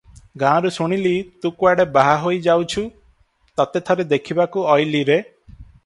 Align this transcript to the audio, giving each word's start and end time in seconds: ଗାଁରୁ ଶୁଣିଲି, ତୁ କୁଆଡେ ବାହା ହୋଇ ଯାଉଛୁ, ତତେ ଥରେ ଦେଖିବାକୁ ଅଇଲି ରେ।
ଗାଁରୁ 0.43 0.69
ଶୁଣିଲି, 0.77 1.11
ତୁ 1.43 1.51
କୁଆଡେ 1.59 1.85
ବାହା 1.99 2.17
ହୋଇ 2.25 2.41
ଯାଉଛୁ, 2.49 2.85
ତତେ 3.61 3.87
ଥରେ 3.91 4.11
ଦେଖିବାକୁ 4.15 4.69
ଅଇଲି 4.77 5.09
ରେ। 5.13 5.25